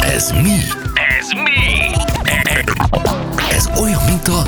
[0.00, 0.56] Ez mi?
[1.18, 1.94] Ez mi?
[3.50, 4.44] Ez olyan, mint a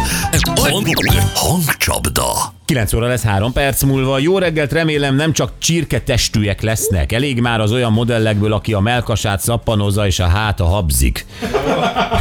[1.34, 2.52] hangcsapda.
[2.64, 4.18] 9 óra lesz 3 perc múlva.
[4.18, 7.12] Jó reggelt, remélem nem csak csirke testűek lesznek.
[7.12, 11.26] Elég már az olyan modellekből, aki a melkasát szappanozza és a háta habzik.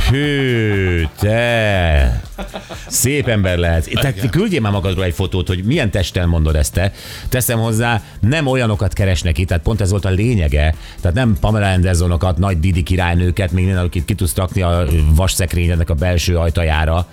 [0.10, 2.17] Hű, te.
[2.88, 3.90] Szép ember lehet.
[3.94, 6.92] Te küldjél már magadról egy fotót, hogy milyen testtel mondod ezt te.
[7.30, 10.76] Teszem hozzá, nem olyanokat keresnek itt, tehát pont ez volt a lényege.
[11.02, 15.90] Tehát nem Pamela Andersonokat, nagy Didi királynőket, még minden, akit ki tudsz rakni a vasszekrényednek
[15.90, 17.08] a belső ajtajára,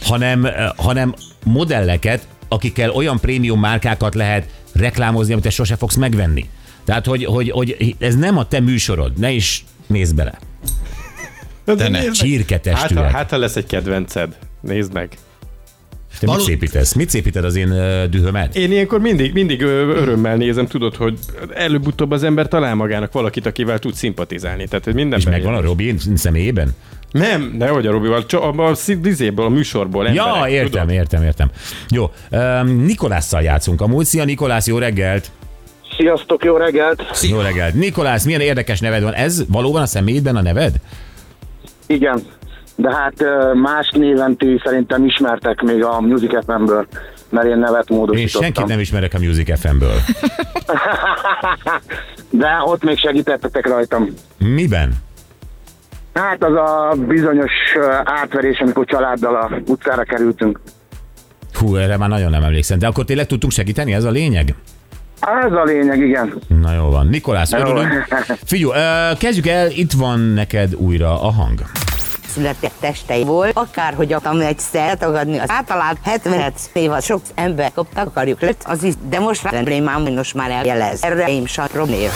[0.00, 1.14] hanem, eh, hanem
[1.44, 6.48] modelleket, akikkel olyan prémium márkákat lehet reklámozni, amit te sose fogsz megvenni.
[6.84, 10.38] Tehát, hogy, hogy, hogy ez nem a te műsorod, ne is nézd bele.
[11.64, 12.10] De ne.
[12.10, 14.36] Csirke Hát, ha, hát, ha lesz egy kedvenced,
[14.66, 15.08] nézd meg.
[15.08, 16.92] Te mit Való- szépítesz?
[16.92, 17.68] Mit szépíted az én
[18.10, 18.56] dühömet?
[18.56, 21.18] Én ilyenkor mindig, mindig örömmel nézem, tudod, hogy
[21.54, 24.66] előbb-utóbb az ember talál magának valakit, akivel tud szimpatizálni.
[24.68, 26.74] Tehát, hogy minden És megvan a Robi személyében?
[27.10, 30.90] Nem, nehogy a Robival, csak a, a, a, a műsorból emberek, Ja, értem, tudod?
[30.90, 31.50] értem, értem.
[31.88, 34.04] Jó, um, Nikolásszal játszunk amúgy.
[34.04, 35.30] Szia Nikolász, jó reggelt!
[35.96, 37.02] Sziasztok, jó reggelt!
[37.28, 37.74] Jó reggelt.
[37.74, 39.14] Nikolász, milyen érdekes neved van?
[39.14, 40.74] Ez valóban a személyedben a neved?
[41.86, 42.22] Igen,
[42.76, 43.14] de hát
[43.54, 46.86] más néven ti szerintem ismertek még a Music FM-ből,
[47.28, 48.42] mert én nevet Én módosítottam.
[48.42, 49.94] senkit nem ismerek a Music FM-ből.
[52.30, 54.08] De ott még segítettetek rajtam.
[54.38, 54.92] Miben?
[56.14, 57.52] Hát az a bizonyos
[58.04, 60.60] átverés, amikor családdal a utcára kerültünk.
[61.52, 62.78] Hú, erre már nagyon nem emlékszem.
[62.78, 63.92] De akkor tényleg tudtunk segíteni?
[63.94, 64.54] Ez a lényeg?
[65.44, 66.34] Ez a lényeg, igen.
[66.62, 67.06] Na jó van.
[67.06, 68.06] Nikolász, örülünk.
[68.44, 68.70] Figyú,
[69.18, 71.60] kezdjük el, itt van neked újra a hang.
[72.36, 78.40] Született testei volt, akárhogy akartam egyszer tagadni az általát 70 év sok ember koptak akarjuk
[78.40, 81.02] lett, az is, de most már problémám most már eljelez.
[81.02, 82.12] Erre én sem probléma.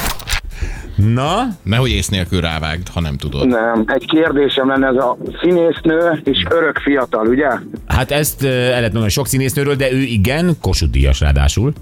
[0.96, 3.46] Na, Nehogy ész nélkül rávágd, ha nem tudod.
[3.48, 7.48] Nem, egy kérdésem lenne, ez a színésznő és örök fiatal, ugye?
[7.86, 11.72] hát ezt el lehet mondani sok színésznőről, de ő igen, Kossuth Díjas ráadásul.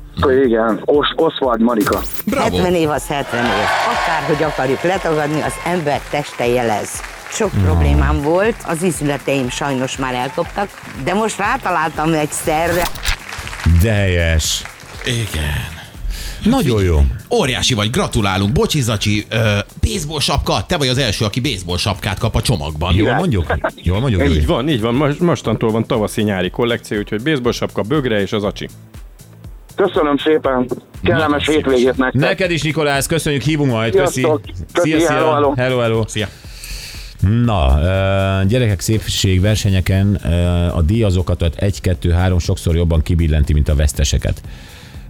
[0.44, 2.00] Igen, Os- Oswald Marika.
[2.27, 2.56] Bravo.
[2.56, 3.50] 70 év az 70 év.
[3.94, 7.00] Akárhogy akarjuk letagadni, az ember teste jelez.
[7.31, 10.69] Sok problémám volt, az ízleteim sajnos már elkoptak,
[11.05, 12.83] de most rátaláltam egyszerre.
[13.83, 14.62] De helyes.
[15.05, 15.77] Igen.
[16.44, 17.00] Nagyon jó.
[17.31, 18.53] Óriási vagy, gratulálunk.
[18.53, 22.94] Bocsi, Zacsi, ö, baseball sapka, te vagy az első, aki baseball sapkát kap a csomagban.
[22.94, 23.55] Jól mondjuk?
[23.83, 24.28] Jól mondjuk?
[24.28, 24.95] Így van, így van.
[24.95, 28.69] Most, mostantól van tavaszi-nyári kollekció, úgyhogy baseball sapka, bögre és az acsi.
[29.75, 30.69] Köszönöm szépen,
[31.03, 32.21] kellemes hétvégét nektek.
[32.21, 33.95] Neked is, Nikolász, köszönjük, hívunk majd.
[33.95, 34.12] Köszi.
[34.12, 34.41] Sziasztok.
[34.72, 35.09] Köszi, Szia, szia.
[35.09, 35.53] hello, hello.
[35.56, 36.03] hello, hello.
[36.06, 36.28] Szia.
[37.20, 37.78] Na,
[38.44, 40.14] gyerekek szépségversenyeken
[40.74, 44.42] a díjazokat 1, 2, 3 sokszor jobban kibillenti, mint a veszteseket.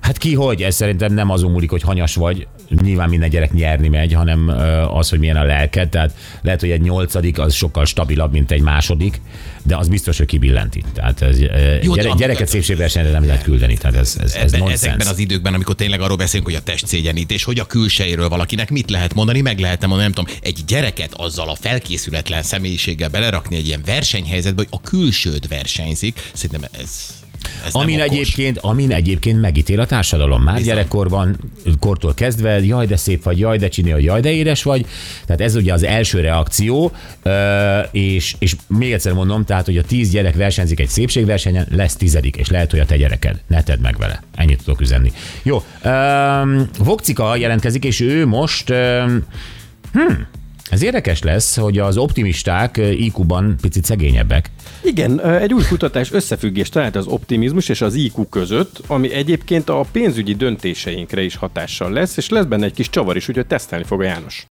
[0.00, 0.62] Hát ki hogy?
[0.62, 2.46] Ez szerintem nem azon múlik, hogy hanyas vagy.
[2.82, 4.48] Nyilván minden gyerek nyerni megy, hanem
[4.92, 5.88] az, hogy milyen a lelked.
[5.88, 9.20] Tehát lehet, hogy egy nyolcadik az sokkal stabilabb, mint egy második,
[9.62, 10.82] de az biztos, hogy kibillenti.
[10.94, 11.40] Tehát ez,
[11.82, 13.76] Jó, gyere, a- gyereket szépségversenyre nem lehet küldeni.
[13.76, 14.82] Tehát ez, ez, ez Ebbe, nonsens.
[14.82, 18.90] ezekben az időkben, amikor tényleg arról beszélünk, hogy a testszégyenítés, hogy a külsejéről valakinek mit
[18.90, 23.66] lehet mondani, meg lehetne mondani, nem tudom, egy gyereket azzal a felkészületlen személyiséggel belerakni egy
[23.66, 26.30] ilyen versenyhelyzetbe, hogy a külsőd versenyzik.
[26.32, 26.90] Szerintem ez,
[27.66, 30.42] ez Amin egyébként, amin egyébként megítél a társadalom.
[30.42, 30.74] Már Bizony.
[30.74, 31.36] gyerekkorban,
[31.78, 34.86] kortól kezdve, jaj, de szép vagy, jaj, de csiné, jaj, de édes vagy.
[35.26, 36.92] Tehát ez ugye az első reakció,
[37.90, 42.36] és, és még egyszer mondom, tehát, hogy a tíz gyerek versenyzik egy szépségversenyen, lesz tizedik,
[42.36, 43.40] és lehet, hogy a te gyereked.
[43.46, 44.22] Ne tedd meg vele.
[44.34, 45.12] Ennyit tudok üzenni.
[45.42, 45.62] Jó,
[46.78, 48.68] Vokcika jelentkezik, és ő most
[49.92, 50.26] hmm,
[50.70, 54.50] ez érdekes lesz, hogy az optimisták IQ-ban picit szegényebbek.
[54.88, 59.84] Igen, egy új kutatás összefüggést talált az optimizmus és az IQ között, ami egyébként a
[59.92, 64.00] pénzügyi döntéseinkre is hatással lesz, és lesz benne egy kis csavar is, úgyhogy tesztelni fog
[64.00, 64.46] a János.